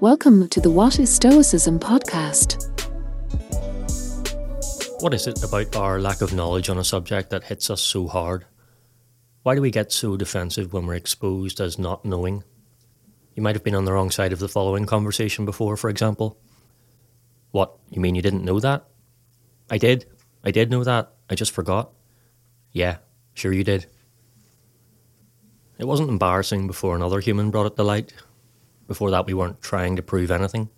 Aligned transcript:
Welcome 0.00 0.48
to 0.48 0.60
the 0.60 0.70
What 0.70 0.98
is 0.98 1.08
Stoicism 1.08 1.80
podcast. 1.80 2.68
What 5.00 5.14
is 5.14 5.26
it 5.26 5.42
about 5.42 5.74
our 5.74 5.98
lack 5.98 6.20
of 6.20 6.34
knowledge 6.34 6.68
on 6.68 6.76
a 6.76 6.84
subject 6.84 7.30
that 7.30 7.44
hits 7.44 7.70
us 7.70 7.80
so 7.80 8.06
hard? 8.06 8.44
Why 9.42 9.54
do 9.54 9.62
we 9.62 9.70
get 9.70 9.90
so 9.90 10.18
defensive 10.18 10.74
when 10.74 10.84
we're 10.84 10.96
exposed 10.96 11.62
as 11.62 11.78
not 11.78 12.04
knowing? 12.04 12.44
You 13.34 13.42
might 13.42 13.54
have 13.54 13.64
been 13.64 13.74
on 13.74 13.86
the 13.86 13.92
wrong 13.94 14.10
side 14.10 14.34
of 14.34 14.38
the 14.38 14.50
following 14.50 14.84
conversation 14.84 15.46
before, 15.46 15.78
for 15.78 15.88
example. 15.88 16.38
What, 17.52 17.74
you 17.88 18.02
mean 18.02 18.14
you 18.14 18.22
didn't 18.22 18.44
know 18.44 18.60
that? 18.60 18.84
I 19.70 19.78
did. 19.78 20.04
I 20.44 20.50
did 20.50 20.70
know 20.70 20.84
that. 20.84 21.14
I 21.30 21.36
just 21.36 21.52
forgot. 21.52 21.90
Yeah, 22.70 22.98
sure 23.32 23.50
you 23.50 23.64
did. 23.64 23.86
It 25.78 25.86
wasn't 25.86 26.10
embarrassing 26.10 26.66
before 26.66 26.94
another 26.96 27.20
human 27.20 27.50
brought 27.50 27.66
it 27.66 27.76
to 27.76 27.82
light. 27.82 28.12
Before 28.86 29.10
that, 29.10 29.26
we 29.26 29.34
weren't 29.34 29.62
trying 29.62 29.96
to 29.96 30.02
prove 30.02 30.30
anything. 30.30 30.70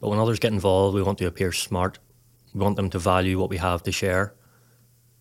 But 0.00 0.08
when 0.08 0.18
others 0.18 0.38
get 0.38 0.52
involved, 0.52 0.94
we 0.94 1.02
want 1.02 1.18
to 1.18 1.26
appear 1.26 1.52
smart. 1.52 1.98
We 2.54 2.60
want 2.60 2.76
them 2.76 2.90
to 2.90 2.98
value 2.98 3.38
what 3.38 3.50
we 3.50 3.58
have 3.58 3.82
to 3.84 3.92
share. 3.92 4.34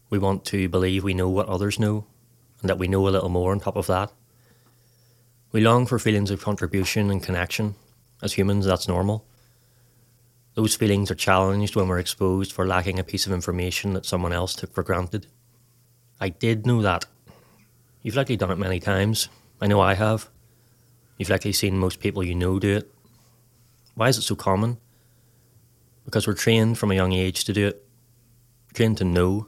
We 0.10 0.20
want 0.20 0.46
to 0.46 0.70
believe 0.70 1.04
we 1.04 1.14
know 1.14 1.30
what 1.30 1.48
others 1.48 1.80
know, 1.80 2.06
and 2.62 2.70
that 2.70 2.78
we 2.78 2.88
know 2.88 3.08
a 3.08 3.10
little 3.10 3.30
more 3.30 3.52
on 3.52 3.60
top 3.60 3.76
of 3.76 3.88
that. 3.88 4.12
We 5.52 5.62
long 5.62 5.86
for 5.86 6.00
feelings 6.00 6.32
of 6.32 6.44
contribution 6.44 7.10
and 7.10 7.24
connection. 7.24 7.76
As 8.22 8.34
humans, 8.34 8.66
that's 8.66 8.88
normal. 8.88 9.26
Those 10.54 10.76
feelings 10.76 11.12
are 11.12 11.16
challenged 11.16 11.76
when 11.76 11.88
we're 11.88 12.00
exposed 12.00 12.54
for 12.54 12.66
lacking 12.66 13.00
a 13.00 13.04
piece 13.04 13.26
of 13.26 13.34
information 13.34 13.94
that 13.94 14.06
someone 14.06 14.32
else 14.32 14.56
took 14.56 14.74
for 14.74 14.84
granted. 14.84 15.28
I 16.20 16.30
did 16.30 16.66
know 16.66 16.82
that. 16.82 17.06
You've 18.02 18.16
likely 18.16 18.38
done 18.38 18.52
it 18.52 18.58
many 18.58 18.80
times. 18.80 19.28
I 19.60 19.68
know 19.68 19.82
I 19.82 19.96
have. 19.96 20.30
You've 21.18 21.30
likely 21.30 21.54
seen 21.54 21.78
most 21.78 22.00
people 22.00 22.24
you 22.24 22.36
know 22.36 22.60
do 22.60 22.76
it. 22.78 22.94
Why 23.94 24.10
is 24.10 24.18
it 24.18 24.24
so 24.24 24.36
common? 24.36 24.78
Because 26.04 26.28
we're 26.28 26.34
trained 26.34 26.78
from 26.78 26.92
a 26.92 26.96
young 26.96 27.14
age 27.14 27.46
to 27.46 27.54
do 27.54 27.68
it. 27.68 27.88
Trained 28.74 28.98
to 28.98 29.06
know. 29.06 29.48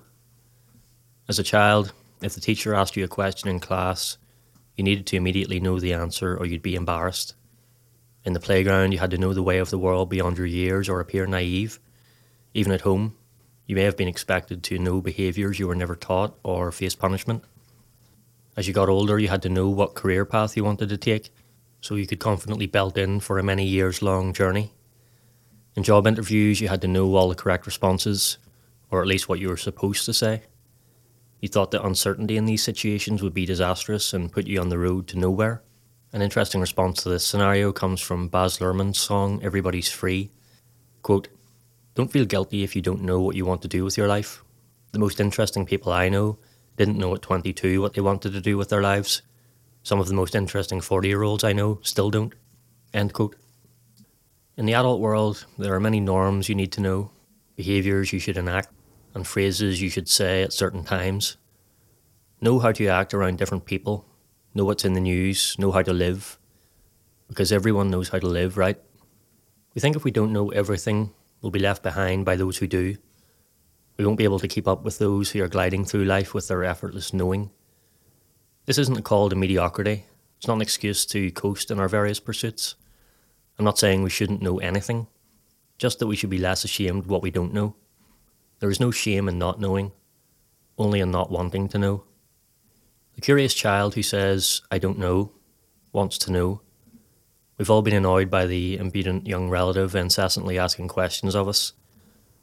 As 1.27 1.39
a 1.39 1.43
child, 1.43 1.91
if 2.21 2.33
the 2.33 2.41
teacher 2.41 2.73
asked 2.73 2.95
you 2.95 3.03
a 3.03 3.09
question 3.09 3.49
in 3.49 3.59
class, 3.59 4.17
you 4.77 4.83
needed 4.83 5.05
to 5.07 5.17
immediately 5.17 5.59
know 5.59 5.79
the 5.79 5.93
answer 5.93 6.37
or 6.37 6.45
you'd 6.45 6.61
be 6.61 6.75
embarrassed. 6.75 7.35
In 8.23 8.31
the 8.31 8.39
playground, 8.39 8.93
you 8.93 8.99
had 8.99 9.11
to 9.11 9.17
know 9.17 9.33
the 9.33 9.43
way 9.43 9.57
of 9.57 9.69
the 9.69 9.77
world 9.77 10.09
beyond 10.09 10.37
your 10.37 10.47
years 10.47 10.87
or 10.87 11.02
appear 11.02 11.25
naive. 11.25 11.79
Even 12.53 12.71
at 12.71 12.81
home, 12.81 13.15
you 13.65 13.75
may 13.75 13.83
have 13.83 13.97
been 13.97 14.07
expected 14.07 14.63
to 14.63 14.79
know 14.79 15.02
behaviours 15.02 15.59
you 15.59 15.67
were 15.67 15.75
never 15.75 15.95
taught 15.95 16.37
or 16.43 16.71
face 16.71 16.95
punishment. 16.95 17.43
As 18.55 18.67
you 18.67 18.73
got 18.73 18.89
older, 18.89 19.19
you 19.19 19.27
had 19.27 19.41
to 19.41 19.49
know 19.49 19.67
what 19.67 19.95
career 19.95 20.23
path 20.23 20.55
you 20.55 20.63
wanted 20.63 20.87
to 20.89 20.97
take 20.97 21.29
so 21.81 21.95
you 21.95 22.08
could 22.08 22.20
confidently 22.20 22.66
belt 22.66 22.97
in 22.97 23.20
for 23.20 23.39
a 23.39 23.44
many 23.44 23.66
years 23.66 24.02
long 24.02 24.33
journey. 24.33 24.73
In 25.75 25.83
job 25.83 26.08
interviews, 26.08 26.59
you 26.59 26.67
had 26.67 26.81
to 26.81 26.88
know 26.88 27.16
all 27.16 27.30
the 27.30 27.36
correct 27.36 27.66
responses, 27.66 28.38
or 28.89 29.02
at 29.02 29.08
least 29.08 29.30
what 29.30 29.39
you 29.39 29.50
were 29.50 29.58
supposed 29.58 30.05
to 30.05 30.14
say. 30.14 30.44
You 31.39 31.48
thought 31.48 31.72
that 31.72 31.86
uncertainty 31.86 32.36
in 32.36 32.45
these 32.45 32.64
situations 32.64 33.22
would 33.22 33.33
be 33.33 33.45
disastrous 33.45 34.11
and 34.11 34.31
put 34.31 34.48
you 34.48 34.59
on 34.59 34.70
the 34.70 34.80
road 34.80 35.08
to 35.09 35.20
nowhere. 35.20 35.61
An 36.11 36.22
interesting 36.22 36.61
response 36.61 37.03
to 37.03 37.09
this 37.09 37.25
scenario 37.25 37.72
comes 37.72 38.02
from 38.02 38.28
Baz 38.28 38.58
Luhrmann's 38.58 38.98
song 38.98 39.39
Everybody's 39.44 39.92
Free. 39.92 40.31
Quote, 41.03 41.28
Don't 41.94 42.11
feel 42.11 42.25
guilty 42.25 42.64
if 42.64 42.75
you 42.75 42.81
don't 42.81 43.03
know 43.03 43.20
what 43.20 43.36
you 43.36 43.45
want 43.45 43.61
to 43.61 43.67
do 43.67 43.83
with 43.83 43.98
your 43.98 44.08
life. 44.08 44.44
The 44.94 45.00
most 45.00 45.20
interesting 45.20 45.66
people 45.66 45.92
I 45.92 46.09
know 46.09 46.39
didn't 46.75 46.98
know 46.98 47.14
at 47.14 47.22
22 47.22 47.81
what 47.81 47.94
they 47.94 48.02
wanted 48.02 48.33
to 48.33 48.42
do 48.42 48.58
with 48.58 48.70
their 48.70 48.81
lives. 48.81 49.22
Some 49.88 50.02
of 50.02 50.09
the 50.09 50.13
most 50.13 50.35
interesting 50.35 50.81
40 50.81 51.07
year 51.07 51.23
olds 51.23 51.45
I 51.45 51.53
know 51.53 51.80
still 51.81 52.11
don't. 52.11 52.35
End 52.93 53.13
quote. 53.13 53.38
In 54.57 54.66
the 54.66 54.73
adult 54.73 54.99
world, 54.99 55.45
there 55.57 55.73
are 55.73 55.80
many 55.80 56.02
norms 56.02 56.49
you 56.49 56.55
need 56.55 56.73
to 56.73 56.81
know, 56.81 57.11
behaviours 57.55 58.11
you 58.11 58.19
should 58.19 58.35
enact, 58.35 58.67
and 59.13 59.25
phrases 59.25 59.81
you 59.81 59.89
should 59.89 60.09
say 60.09 60.43
at 60.43 60.52
certain 60.52 60.83
times. 60.83 61.37
Know 62.42 62.59
how 62.59 62.73
to 62.73 62.87
act 62.87 63.14
around 63.14 63.37
different 63.37 63.64
people, 63.64 64.05
know 64.53 64.65
what's 64.65 64.83
in 64.83 64.92
the 64.92 64.99
news, 64.99 65.55
know 65.58 65.71
how 65.71 65.83
to 65.83 65.93
live, 65.93 66.37
because 67.30 67.54
everyone 67.54 67.89
knows 67.89 68.09
how 68.09 68.19
to 68.19 68.27
live, 68.27 68.58
right? 68.58 68.81
We 69.73 69.80
think 69.80 69.95
if 69.95 70.04
we 70.04 70.11
don't 70.11 70.33
know 70.33 70.49
everything, 70.49 71.14
we'll 71.42 71.58
be 71.59 71.59
left 71.59 71.81
behind 71.81 72.25
by 72.25 72.36
those 72.36 72.58
who 72.58 72.67
do. 72.67 72.98
We 73.95 74.05
won't 74.05 74.17
be 74.17 74.25
able 74.25 74.39
to 74.39 74.49
keep 74.49 74.67
up 74.67 74.83
with 74.83 74.98
those 74.98 75.31
who 75.31 75.42
are 75.42 75.48
gliding 75.48 75.86
through 75.86 76.04
life 76.04 76.33
with 76.33 76.49
their 76.49 76.65
effortless 76.65 77.14
knowing. 77.14 77.52
This 78.67 78.78
isn't 78.78 79.00
a 79.00 79.02
call 79.02 79.30
to 79.30 79.36
mediocrity. 79.38 80.08
It's 80.38 80.48
not 80.48 80.55
an 80.55 80.61
excuse 80.61 81.05
to 81.05 81.32
coast 81.32 81.72
in 81.72 81.80
our 81.80 81.88
various 81.88 82.20
pursuits. 82.20 82.76
I'm 83.58 83.64
not 83.64 83.80
saying 83.80 84.04
we 84.04 84.10
shouldn't 84.10 84.42
know 84.42 84.60
anything, 84.60 85.08
just 85.78 86.00
that 86.00 86.08
we 86.08 86.17
should 86.17 86.30
be 86.30 86.38
less 86.38 86.66
ashamed 86.66 87.05
of 87.05 87.10
what 87.10 87.22
we 87.22 87.32
don't 87.32 87.54
know. 87.54 87.78
There 88.60 88.70
is 88.70 88.82
no 88.82 88.92
shame 88.92 89.30
in 89.30 89.39
not 89.39 89.61
knowing, 89.61 89.94
only 90.78 91.00
in 91.00 91.11
not 91.11 91.32
wanting 91.32 91.70
to 91.70 91.78
know. 91.78 92.04
The 93.16 93.22
curious 93.22 93.54
child 93.54 93.95
who 93.95 94.04
says, 94.04 94.61
I 94.70 94.80
don't 94.80 94.99
know, 94.99 95.32
wants 95.94 96.17
to 96.17 96.32
know. 96.34 96.60
We've 97.58 97.72
all 97.72 97.82
been 97.82 97.95
annoyed 97.95 98.30
by 98.30 98.48
the 98.48 98.76
impudent 98.76 99.28
young 99.28 99.49
relative 99.49 99.95
incessantly 99.95 100.60
asking 100.60 100.89
questions 100.89 101.36
of 101.36 101.48
us. 101.48 101.72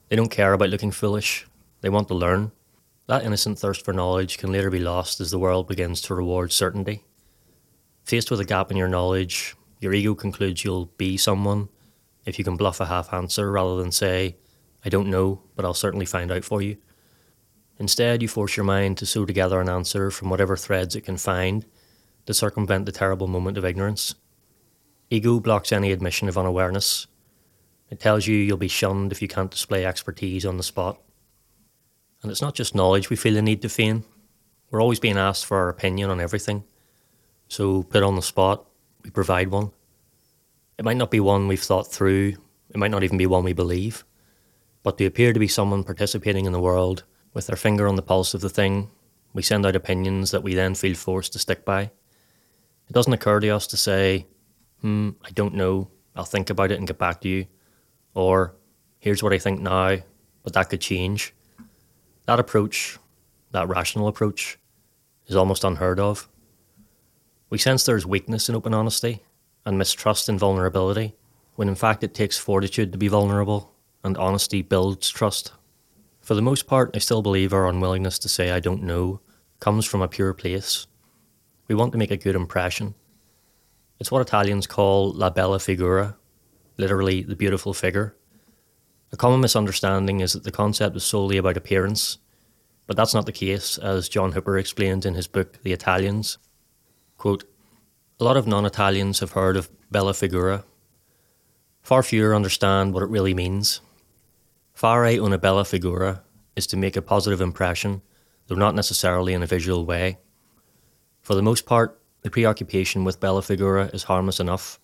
They 0.08 0.16
don't 0.16 0.30
care 0.30 0.54
about 0.54 0.70
looking 0.70 0.90
foolish, 0.90 1.46
they 1.82 1.90
want 1.90 2.08
to 2.08 2.14
learn. 2.14 2.52
That 3.06 3.24
innocent 3.24 3.58
thirst 3.58 3.84
for 3.84 3.92
knowledge 3.92 4.38
can 4.38 4.50
later 4.50 4.70
be 4.70 4.78
lost 4.78 5.20
as 5.20 5.30
the 5.30 5.38
world 5.38 5.68
begins 5.68 6.00
to 6.02 6.14
reward 6.14 6.52
certainty. 6.52 7.04
Faced 8.02 8.30
with 8.30 8.40
a 8.40 8.44
gap 8.44 8.70
in 8.70 8.78
your 8.78 8.88
knowledge, 8.88 9.54
your 9.78 9.92
ego 9.92 10.14
concludes 10.14 10.64
you'll 10.64 10.86
be 10.96 11.18
someone 11.18 11.68
if 12.24 12.38
you 12.38 12.44
can 12.44 12.56
bluff 12.56 12.80
a 12.80 12.86
half 12.86 13.12
answer 13.12 13.52
rather 13.52 13.76
than 13.76 13.92
say, 13.92 14.36
I 14.84 14.88
don't 14.88 15.10
know, 15.10 15.42
but 15.54 15.66
I'll 15.66 15.74
certainly 15.74 16.06
find 16.06 16.32
out 16.32 16.44
for 16.44 16.62
you. 16.62 16.78
Instead, 17.78 18.22
you 18.22 18.28
force 18.28 18.56
your 18.56 18.64
mind 18.64 18.96
to 18.98 19.06
sew 19.06 19.26
together 19.26 19.60
an 19.60 19.68
answer 19.68 20.10
from 20.10 20.30
whatever 20.30 20.56
threads 20.56 20.96
it 20.96 21.02
can 21.02 21.18
find 21.18 21.66
to 22.24 22.32
circumvent 22.32 22.86
the 22.86 22.92
terrible 22.92 23.26
moment 23.26 23.58
of 23.58 23.64
ignorance. 23.64 24.14
Ego 25.10 25.40
blocks 25.40 25.72
any 25.72 25.92
admission 25.92 26.28
of 26.28 26.38
unawareness. 26.38 27.06
It 27.90 28.00
tells 28.00 28.26
you 28.26 28.36
you'll 28.36 28.56
be 28.56 28.68
shunned 28.68 29.12
if 29.12 29.20
you 29.20 29.28
can't 29.28 29.50
display 29.50 29.84
expertise 29.84 30.46
on 30.46 30.56
the 30.56 30.62
spot. 30.62 31.00
And 32.24 32.30
it's 32.30 32.40
not 32.40 32.54
just 32.54 32.74
knowledge 32.74 33.10
we 33.10 33.16
feel 33.16 33.34
the 33.34 33.42
need 33.42 33.60
to 33.62 33.68
feign. 33.68 34.02
We're 34.70 34.80
always 34.80 34.98
being 34.98 35.18
asked 35.18 35.44
for 35.44 35.58
our 35.58 35.68
opinion 35.68 36.08
on 36.08 36.22
everything. 36.22 36.64
So, 37.48 37.82
put 37.82 38.02
on 38.02 38.16
the 38.16 38.22
spot, 38.22 38.64
we 39.02 39.10
provide 39.10 39.50
one. 39.50 39.72
It 40.78 40.86
might 40.86 40.96
not 40.96 41.10
be 41.10 41.20
one 41.20 41.48
we've 41.48 41.62
thought 41.62 41.92
through, 41.92 42.36
it 42.70 42.78
might 42.78 42.90
not 42.90 43.02
even 43.02 43.18
be 43.18 43.26
one 43.26 43.44
we 43.44 43.52
believe, 43.52 44.06
but 44.82 44.96
to 44.96 45.04
appear 45.04 45.34
to 45.34 45.38
be 45.38 45.46
someone 45.48 45.84
participating 45.84 46.46
in 46.46 46.52
the 46.52 46.60
world 46.60 47.04
with 47.34 47.46
their 47.46 47.56
finger 47.56 47.86
on 47.86 47.96
the 47.96 48.02
pulse 48.02 48.32
of 48.32 48.40
the 48.40 48.48
thing, 48.48 48.90
we 49.34 49.42
send 49.42 49.66
out 49.66 49.76
opinions 49.76 50.30
that 50.30 50.42
we 50.42 50.54
then 50.54 50.74
feel 50.74 50.94
forced 50.94 51.34
to 51.34 51.38
stick 51.38 51.66
by. 51.66 51.82
It 51.82 52.92
doesn't 52.92 53.12
occur 53.12 53.38
to 53.40 53.50
us 53.50 53.66
to 53.66 53.76
say, 53.76 54.26
hmm, 54.80 55.10
I 55.22 55.30
don't 55.32 55.54
know, 55.54 55.90
I'll 56.16 56.24
think 56.24 56.48
about 56.48 56.72
it 56.72 56.78
and 56.78 56.86
get 56.86 56.96
back 56.98 57.20
to 57.20 57.28
you. 57.28 57.46
Or, 58.14 58.56
here's 58.98 59.22
what 59.22 59.34
I 59.34 59.38
think 59.38 59.60
now, 59.60 59.98
but 60.42 60.54
that 60.54 60.70
could 60.70 60.80
change. 60.80 61.34
That 62.26 62.40
approach, 62.40 62.98
that 63.50 63.68
rational 63.68 64.08
approach, 64.08 64.58
is 65.26 65.36
almost 65.36 65.64
unheard 65.64 66.00
of. 66.00 66.28
We 67.50 67.58
sense 67.58 67.84
there 67.84 67.96
is 67.96 68.06
weakness 68.06 68.48
in 68.48 68.54
open 68.54 68.72
honesty 68.72 69.22
and 69.66 69.76
mistrust 69.76 70.28
in 70.28 70.38
vulnerability, 70.38 71.14
when 71.56 71.68
in 71.68 71.74
fact 71.74 72.02
it 72.02 72.14
takes 72.14 72.38
fortitude 72.38 72.92
to 72.92 72.98
be 72.98 73.08
vulnerable, 73.08 73.74
and 74.02 74.16
honesty 74.16 74.62
builds 74.62 75.10
trust. 75.10 75.52
For 76.20 76.34
the 76.34 76.42
most 76.42 76.66
part, 76.66 76.90
I 76.94 76.98
still 76.98 77.20
believe 77.20 77.52
our 77.52 77.68
unwillingness 77.68 78.18
to 78.20 78.28
say 78.28 78.50
I 78.50 78.60
don't 78.60 78.82
know 78.82 79.20
comes 79.60 79.84
from 79.84 80.00
a 80.00 80.08
pure 80.08 80.32
place. 80.32 80.86
We 81.68 81.74
want 81.74 81.92
to 81.92 81.98
make 81.98 82.10
a 82.10 82.16
good 82.16 82.34
impression. 82.34 82.94
It's 84.00 84.10
what 84.10 84.22
Italians 84.22 84.66
call 84.66 85.12
la 85.12 85.30
bella 85.30 85.58
figura, 85.58 86.16
literally 86.78 87.22
the 87.22 87.36
beautiful 87.36 87.74
figure. 87.74 88.16
A 89.14 89.16
common 89.16 89.40
misunderstanding 89.40 90.18
is 90.18 90.32
that 90.32 90.42
the 90.42 90.50
concept 90.50 90.96
is 90.96 91.04
solely 91.04 91.36
about 91.36 91.56
appearance, 91.56 92.18
but 92.88 92.96
that's 92.96 93.14
not 93.14 93.26
the 93.26 93.30
case, 93.30 93.78
as 93.78 94.08
John 94.08 94.32
Hooper 94.32 94.58
explained 94.58 95.06
in 95.06 95.14
his 95.14 95.28
book 95.28 95.62
The 95.62 95.72
Italians. 95.72 96.36
Quote, 97.16 97.44
a 98.18 98.24
lot 98.24 98.36
of 98.36 98.48
non 98.48 98.66
Italians 98.66 99.20
have 99.20 99.30
heard 99.30 99.56
of 99.56 99.70
bella 99.88 100.14
figura. 100.14 100.64
Far 101.80 102.02
fewer 102.02 102.34
understand 102.34 102.92
what 102.92 103.04
it 103.04 103.08
really 103.08 103.34
means. 103.34 103.80
Fare 104.72 105.22
una 105.22 105.38
bella 105.38 105.64
figura 105.64 106.22
is 106.56 106.66
to 106.66 106.76
make 106.76 106.96
a 106.96 107.00
positive 107.00 107.40
impression, 107.40 108.02
though 108.48 108.56
not 108.56 108.74
necessarily 108.74 109.32
in 109.32 109.44
a 109.44 109.46
visual 109.46 109.86
way. 109.86 110.18
For 111.22 111.36
the 111.36 111.42
most 111.50 111.66
part, 111.66 112.00
the 112.22 112.30
preoccupation 112.30 113.04
with 113.04 113.20
bella 113.20 113.42
figura 113.42 113.90
is 113.94 114.02
harmless 114.02 114.40
enough. 114.40 114.80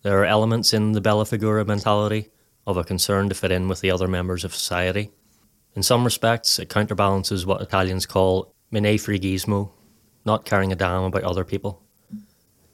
There 0.00 0.18
are 0.22 0.24
elements 0.24 0.72
in 0.72 0.92
the 0.92 1.02
bella 1.02 1.26
figura 1.26 1.66
mentality 1.66 2.30
of 2.68 2.76
a 2.76 2.84
concern 2.84 3.30
to 3.30 3.34
fit 3.34 3.50
in 3.50 3.66
with 3.66 3.80
the 3.80 3.90
other 3.90 4.06
members 4.06 4.44
of 4.44 4.54
society. 4.54 5.10
In 5.74 5.82
some 5.82 6.04
respects, 6.04 6.58
it 6.58 6.68
counterbalances 6.68 7.46
what 7.46 7.62
Italians 7.62 8.04
call 8.04 8.52
menefreghismo, 8.70 9.70
not 10.26 10.44
caring 10.44 10.70
a 10.70 10.76
damn 10.76 11.04
about 11.04 11.24
other 11.24 11.44
people. 11.44 11.82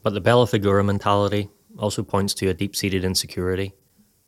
But 0.02 0.12
the 0.12 0.20
bella 0.20 0.49
figura 0.49 0.82
mentality 0.82 1.49
also 1.79 2.02
points 2.02 2.35
to 2.35 2.49
a 2.49 2.55
deep 2.55 2.75
seated 2.75 3.05
insecurity, 3.05 3.73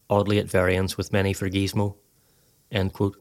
oddly 0.08 0.38
at 0.38 0.48
variance 0.48 0.96
with 0.96 1.10
menefreghismo. 1.10 1.96
End 2.70 2.92
quote. 2.92 3.20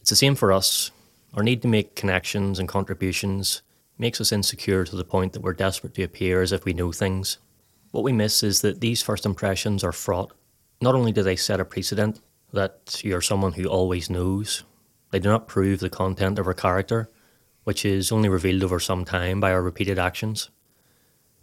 It's 0.00 0.10
the 0.10 0.16
same 0.16 0.34
for 0.34 0.52
us. 0.52 0.90
Our 1.34 1.44
need 1.44 1.62
to 1.62 1.68
make 1.68 1.94
connections 1.94 2.58
and 2.58 2.68
contributions 2.68 3.62
makes 3.96 4.20
us 4.20 4.32
insecure 4.32 4.84
to 4.84 4.96
the 4.96 5.04
point 5.04 5.34
that 5.34 5.42
we're 5.42 5.52
desperate 5.52 5.94
to 5.94 6.02
appear 6.02 6.42
as 6.42 6.50
if 6.50 6.64
we 6.64 6.72
know 6.72 6.90
things. 6.90 7.38
What 7.92 8.02
we 8.02 8.10
miss 8.10 8.42
is 8.42 8.60
that 8.62 8.80
these 8.80 9.02
first 9.02 9.24
impressions 9.24 9.84
are 9.84 9.92
fraught. 9.92 10.32
Not 10.82 10.96
only 10.96 11.12
do 11.12 11.22
they 11.22 11.36
set 11.36 11.60
a 11.60 11.64
precedent 11.64 12.20
that 12.52 13.02
you're 13.04 13.20
someone 13.20 13.52
who 13.52 13.66
always 13.66 14.10
knows, 14.10 14.64
they 15.12 15.20
do 15.20 15.28
not 15.28 15.46
prove 15.46 15.78
the 15.78 15.88
content 15.88 16.40
of 16.40 16.46
our 16.48 16.54
character, 16.54 17.08
which 17.62 17.84
is 17.84 18.10
only 18.10 18.28
revealed 18.28 18.64
over 18.64 18.80
some 18.80 19.04
time 19.04 19.38
by 19.38 19.52
our 19.52 19.62
repeated 19.62 19.96
actions. 19.96 20.50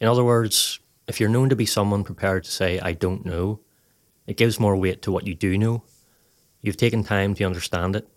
In 0.01 0.09
other 0.09 0.25
words, 0.25 0.81
if 1.07 1.21
you're 1.21 1.29
known 1.29 1.47
to 1.47 1.55
be 1.55 1.65
someone 1.65 2.03
prepared 2.03 2.43
to 2.43 2.51
say, 2.51 2.81
I 2.81 2.91
don't 2.91 3.25
know, 3.25 3.61
it 4.27 4.35
gives 4.35 4.59
more 4.59 4.75
weight 4.75 5.01
to 5.03 5.11
what 5.11 5.25
you 5.25 5.35
do 5.35 5.57
know. 5.57 5.83
You've 6.61 6.75
taken 6.75 7.05
time 7.05 7.33
to 7.35 7.45
understand 7.45 7.95
it. 7.95 8.09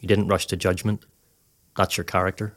You 0.00 0.08
didn't 0.08 0.28
rush 0.28 0.46
to 0.46 0.56
judgment. 0.56 1.04
That's 1.76 1.98
your 1.98 2.04
character. 2.04 2.56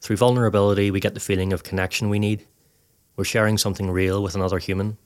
Through 0.00 0.16
vulnerability, 0.16 0.90
we 0.90 0.98
get 0.98 1.14
the 1.14 1.20
feeling 1.20 1.52
of 1.52 1.62
connection 1.62 2.08
we 2.08 2.18
need. 2.18 2.48
We're 3.14 3.22
sharing 3.22 3.58
something 3.58 3.88
real 3.88 4.24
with 4.24 4.34
another 4.34 4.58
human. 4.58 4.98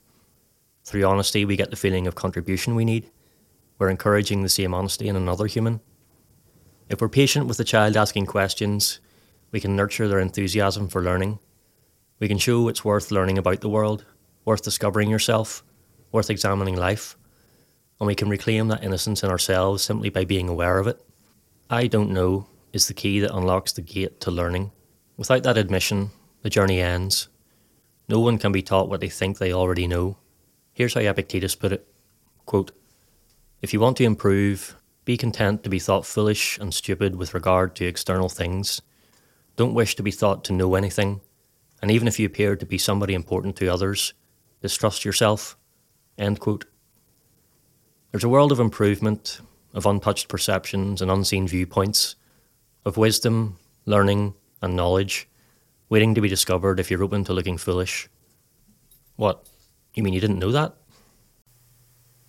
Through 0.83 1.05
honesty, 1.05 1.45
we 1.45 1.55
get 1.55 1.69
the 1.69 1.75
feeling 1.75 2.07
of 2.07 2.15
contribution 2.15 2.75
we 2.75 2.85
need. 2.85 3.09
We're 3.77 3.89
encouraging 3.89 4.41
the 4.41 4.49
same 4.49 4.73
honesty 4.73 5.07
in 5.07 5.15
another 5.15 5.45
human. 5.45 5.79
If 6.89 7.01
we're 7.01 7.09
patient 7.09 7.47
with 7.47 7.57
the 7.57 7.63
child 7.63 7.95
asking 7.95 8.25
questions, 8.25 8.99
we 9.51 9.59
can 9.59 9.75
nurture 9.75 10.07
their 10.07 10.19
enthusiasm 10.19 10.87
for 10.87 11.01
learning. 11.01 11.39
We 12.19 12.27
can 12.27 12.37
show 12.37 12.67
it's 12.67 12.85
worth 12.85 13.11
learning 13.11 13.37
about 13.37 13.61
the 13.61 13.69
world, 13.69 14.05
worth 14.45 14.61
discovering 14.61 15.09
yourself, 15.09 15.63
worth 16.11 16.29
examining 16.29 16.75
life, 16.75 17.17
and 17.99 18.07
we 18.07 18.15
can 18.15 18.29
reclaim 18.29 18.67
that 18.67 18.83
innocence 18.83 19.23
in 19.23 19.29
ourselves 19.29 19.83
simply 19.83 20.09
by 20.09 20.25
being 20.25 20.49
aware 20.49 20.79
of 20.79 20.87
it. 20.87 20.99
I 21.69 21.87
don't 21.87 22.11
know 22.11 22.47
is 22.73 22.87
the 22.87 22.93
key 22.93 23.19
that 23.19 23.35
unlocks 23.35 23.71
the 23.71 23.81
gate 23.81 24.19
to 24.21 24.31
learning. 24.31 24.71
Without 25.17 25.43
that 25.43 25.57
admission, 25.57 26.09
the 26.41 26.49
journey 26.49 26.81
ends. 26.81 27.27
No 28.09 28.19
one 28.19 28.37
can 28.37 28.51
be 28.51 28.61
taught 28.61 28.89
what 28.89 29.01
they 29.01 29.09
think 29.09 29.37
they 29.37 29.53
already 29.53 29.87
know. 29.87 30.17
Here's 30.73 30.93
how 30.93 31.01
Epictetus 31.01 31.55
put 31.55 31.73
it 31.73 31.87
quote, 32.45 32.71
If 33.61 33.73
you 33.73 33.79
want 33.79 33.97
to 33.97 34.03
improve, 34.03 34.75
be 35.03 35.17
content 35.17 35.63
to 35.63 35.69
be 35.69 35.79
thought 35.79 36.05
foolish 36.05 36.57
and 36.59 36.73
stupid 36.73 37.15
with 37.15 37.33
regard 37.33 37.75
to 37.75 37.85
external 37.85 38.29
things. 38.29 38.81
Don't 39.55 39.73
wish 39.73 39.95
to 39.95 40.03
be 40.03 40.11
thought 40.11 40.43
to 40.45 40.53
know 40.53 40.75
anything, 40.75 41.21
and 41.81 41.91
even 41.91 42.07
if 42.07 42.19
you 42.19 42.25
appear 42.25 42.55
to 42.55 42.65
be 42.65 42.77
somebody 42.77 43.13
important 43.13 43.55
to 43.57 43.67
others, 43.67 44.13
distrust 44.61 45.03
yourself. 45.03 45.57
End 46.17 46.39
quote. 46.39 46.65
There's 48.11 48.23
a 48.23 48.29
world 48.29 48.51
of 48.51 48.59
improvement, 48.59 49.41
of 49.73 49.85
untouched 49.85 50.27
perceptions 50.27 51.01
and 51.01 51.09
unseen 51.09 51.47
viewpoints, 51.47 52.15
of 52.85 52.97
wisdom, 52.97 53.57
learning, 53.85 54.33
and 54.61 54.75
knowledge, 54.75 55.27
waiting 55.89 56.15
to 56.15 56.21
be 56.21 56.29
discovered 56.29 56.79
if 56.79 56.91
you're 56.91 57.03
open 57.03 57.23
to 57.25 57.33
looking 57.33 57.57
foolish. 57.57 58.09
What? 59.15 59.45
You 59.93 60.03
mean 60.03 60.13
you 60.13 60.21
didn't 60.21 60.39
know 60.39 60.53
that? 60.53 60.73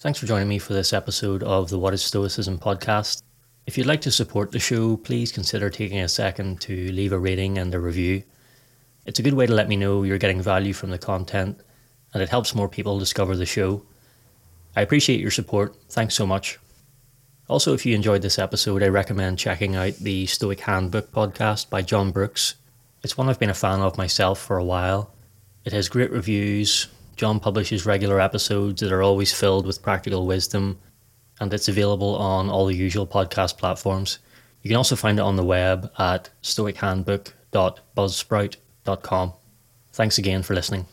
Thanks 0.00 0.18
for 0.18 0.26
joining 0.26 0.48
me 0.48 0.58
for 0.58 0.72
this 0.72 0.92
episode 0.92 1.44
of 1.44 1.70
the 1.70 1.78
What 1.78 1.94
is 1.94 2.02
Stoicism 2.02 2.58
podcast. 2.58 3.22
If 3.66 3.78
you'd 3.78 3.86
like 3.86 4.00
to 4.00 4.10
support 4.10 4.50
the 4.50 4.58
show, 4.58 4.96
please 4.96 5.30
consider 5.30 5.70
taking 5.70 6.00
a 6.00 6.08
second 6.08 6.60
to 6.62 6.90
leave 6.90 7.12
a 7.12 7.18
rating 7.20 7.58
and 7.58 7.72
a 7.72 7.78
review. 7.78 8.24
It's 9.06 9.20
a 9.20 9.22
good 9.22 9.34
way 9.34 9.46
to 9.46 9.54
let 9.54 9.68
me 9.68 9.76
know 9.76 10.02
you're 10.02 10.18
getting 10.18 10.42
value 10.42 10.72
from 10.72 10.90
the 10.90 10.98
content, 10.98 11.60
and 12.12 12.20
it 12.20 12.30
helps 12.30 12.52
more 12.52 12.68
people 12.68 12.98
discover 12.98 13.36
the 13.36 13.46
show. 13.46 13.84
I 14.74 14.80
appreciate 14.80 15.20
your 15.20 15.30
support. 15.30 15.76
Thanks 15.88 16.14
so 16.14 16.26
much. 16.26 16.58
Also, 17.48 17.74
if 17.74 17.86
you 17.86 17.94
enjoyed 17.94 18.22
this 18.22 18.40
episode, 18.40 18.82
I 18.82 18.88
recommend 18.88 19.38
checking 19.38 19.76
out 19.76 19.94
the 19.98 20.26
Stoic 20.26 20.58
Handbook 20.58 21.12
podcast 21.12 21.70
by 21.70 21.82
John 21.82 22.10
Brooks. 22.10 22.56
It's 23.04 23.16
one 23.16 23.28
I've 23.28 23.38
been 23.38 23.50
a 23.50 23.54
fan 23.54 23.78
of 23.82 23.96
myself 23.96 24.40
for 24.40 24.56
a 24.58 24.64
while. 24.64 25.14
It 25.64 25.72
has 25.72 25.88
great 25.88 26.10
reviews, 26.10 26.88
John 27.16 27.40
publishes 27.40 27.86
regular 27.86 28.20
episodes 28.20 28.80
that 28.80 28.92
are 28.92 29.02
always 29.02 29.32
filled 29.32 29.66
with 29.66 29.82
practical 29.82 30.26
wisdom, 30.26 30.78
and 31.40 31.52
it's 31.52 31.68
available 31.68 32.16
on 32.16 32.48
all 32.48 32.66
the 32.66 32.74
usual 32.74 33.06
podcast 33.06 33.58
platforms. 33.58 34.18
You 34.62 34.68
can 34.68 34.76
also 34.76 34.96
find 34.96 35.18
it 35.18 35.22
on 35.22 35.36
the 35.36 35.44
web 35.44 35.90
at 35.98 36.30
stoichandbook.buzzsprout.com. 36.42 39.32
Thanks 39.92 40.18
again 40.18 40.42
for 40.42 40.54
listening. 40.54 40.86